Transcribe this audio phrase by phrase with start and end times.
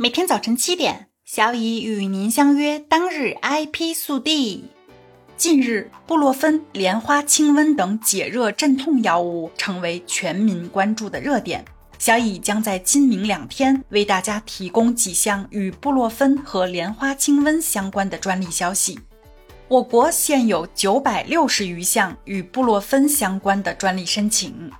[0.00, 4.66] 每天早晨七点，小乙与您相约当日 IP 速递。
[5.36, 11.64] 近日，布洛芬、莲花清瘟等解热镇痛药物成为全民关注的热点。
[11.98, 19.00] 小乙将在今明两天为大家提供几项与布洛芬和莲花清瘟相关的专利消息。
[19.66, 24.70] 我国现有九百六十余项与布洛芬相关的专利申请。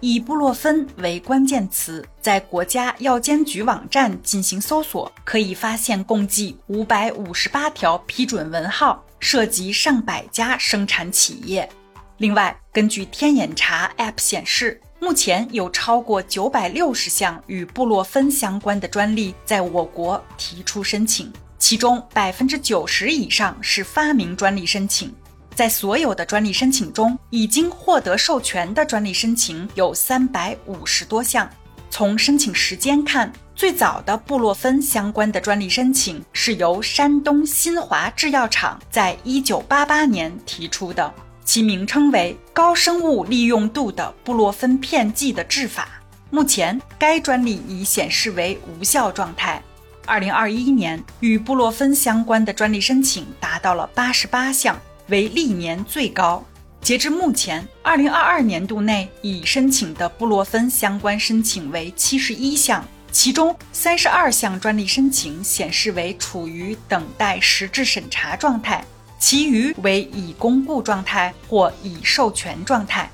[0.00, 11.68] 以布洛芬为关键词，在国家药监局网站进行搜索，可以发现共计五百五十八条批准文号，涉及上百家生产企业。
[12.16, 25.14] 另外，根据天眼查 App 显示，目前有超过九百六十项与布洛芬相关的专利在我国提出申请，其中百分之九十以上是发明专利申请。
[25.60, 31.46] 在所有的专利申请中，已经获得授权的专利申请有三百五十多项。
[31.90, 41.12] 从申请时间看，最早的布洛芬相关的专利申请是由山东新华制药厂在一九八八年提出的，
[41.44, 45.90] 其名称为高生物利用度的布洛芬片剂的制法。
[46.30, 49.62] 目前，该专利已显示为无效状态。
[50.06, 54.74] 二零二一年，与布洛芬相关的专利申请达到了八十八项。
[55.10, 56.44] 为历年最高。
[56.80, 68.82] 截至目前，二零二二年度内已申请的布洛芬相关申请为七十一项，其中三十二项专利申请显示为处于等待实质审查状态，
[69.18, 73.10] 其余为已公布状态或已授权状态。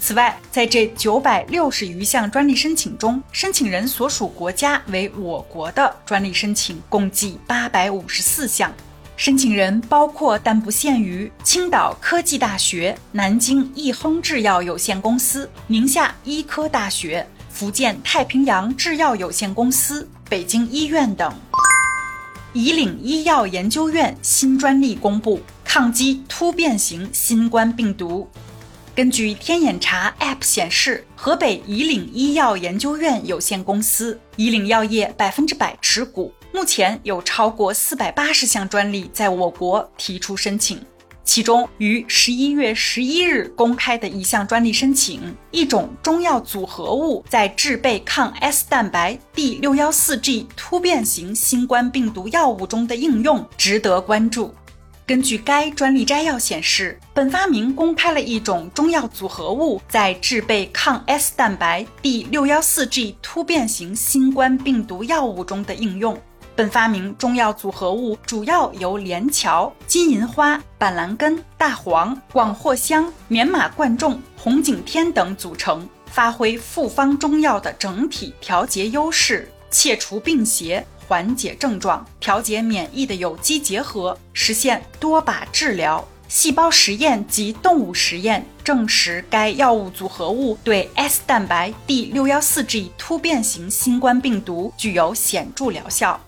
[0.00, 8.72] 此外，在这九百六十余项专利申请中，申请人所属国家为我国的专利申请共计八百五十四项。
[9.20, 21.30] 申请人包括但不限于青岛科技大学、南京益亨制药有限公司、宁夏医科大学、福建太平洋制药有限公司、北京医院等。
[22.54, 28.26] 以岭医药研究院新专利公布，抗击突变型新冠病毒。
[28.94, 36.32] 根据天眼查 App 显示，河北以岭医药研究院有限公司、以岭药业百分之百持股。
[36.52, 40.80] 目前有超过四百八十项专利在我国提出申请，
[41.24, 54.52] 其中于十一月十一日公开的一项专利申请，一种中药组合物在制备抗 S 蛋白 D 六幺四 G 突变型新冠病毒药物中的应用，值得关注。
[55.06, 66.20] 根据该专利摘要显示，本发明公开了一种中药组合物在制备抗 S 蛋白 D 六幺四 G 突变型新冠病毒药物中的应用。
[66.60, 86.06] 本发明中药组合物主要由连翘、金银花、板蓝根、大黄、广藿香、棉马贯众、红景天等组成，发挥复方中药的整体调节优势，切除病邪、缓解症状、调节免疫的有机结合，实现多靶治疗。
[86.28, 96.20] 细胞实验及动物实验证实，该药物组合物对 S 蛋白 D 六幺四 G 突变型新冠病毒具有显著疗效。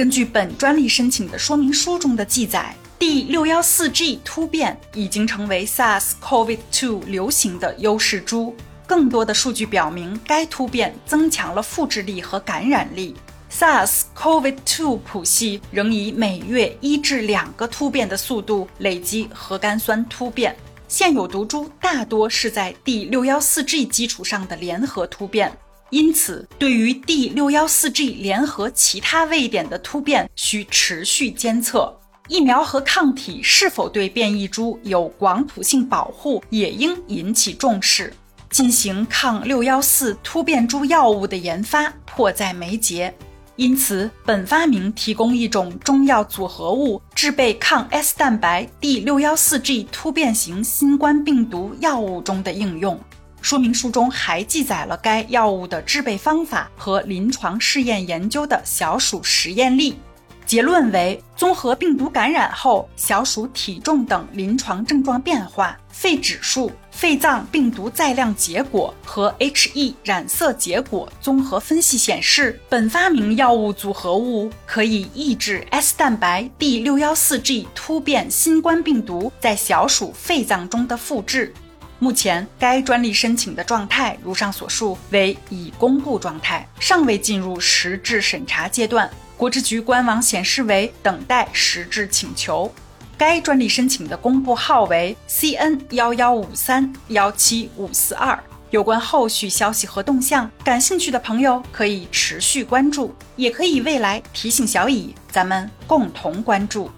[0.00, 8.56] 根据本专利申请的说明书中的记载，D 六幺四 G 突变已经成为 SARS-CoV-2 流行的优势株。
[8.86, 13.14] 更多的数据表明，该突变增强了复制力和感染力。
[13.52, 20.56] SARS-CoV-2 谱系仍以每月一至两个突变的速度累积核苷酸突变。
[20.88, 25.52] 现有毒株大多是在 D 六幺四 G 基础上的联合突变。
[25.90, 31.96] 因此，对于 D 六幺四 G 联合其他位点的突变，需持续监测。
[32.28, 38.12] 疫苗和抗体是否对变异株有广谱性保护，也应引起重视。
[38.50, 43.12] 进行抗六幺四突变株药物的研发迫在眉睫，
[43.56, 52.98] 因此，本发明提供一种中药组合物，制备抗 S 蛋白 D 六幺四 G 突变型新冠病毒药物中的应用。
[53.40, 59.98] 说明书中还记载了该药物的制备方法和临床试验研究的小鼠实验例，
[60.44, 81.54] 结论为：综合病毒感染后小鼠体重等临床症状变化、肺指数、肺脏病毒载量结果和 H-E 染色结果综合分析显示，本发明药物组合物可以抑制 S 蛋白 D 六幺四 G 突变新冠病毒在小鼠肺脏中的复制。
[82.02, 89.08] 目前，该专利申请的状态如上所述为已公布状态，尚未进入实质审查阶段。
[89.36, 92.72] 国之局官网显示为等待实质请求。
[93.18, 98.42] 该专利申请的公布号为 CN 幺幺五三幺七五四二。
[98.70, 106.90] 有关后续消息和动向，感兴趣的朋友可以持续关注，也可以未来提醒小乙，咱们共同关注。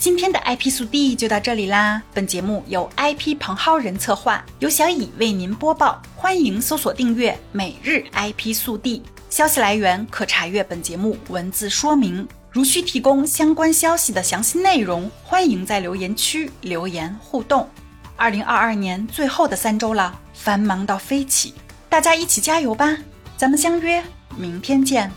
[0.00, 2.02] 今天的 IP 速递就到这里啦。
[2.14, 6.00] 本节目由 IP 彭浩人策划，由小乙为您播报。
[6.16, 12.26] 欢迎搜索订阅每日 IP 速递，消息来源可查阅本节目文字说明。
[12.50, 17.68] 如需提供相关消息的详细内容，欢迎在留言区留言互动。
[18.16, 20.18] 二零二二年最后的三周了。
[20.32, 21.52] 繁忙到飞起，
[21.90, 22.96] 大家一起加油吧！
[23.36, 24.02] 咱们相约
[24.38, 25.12] 明天见。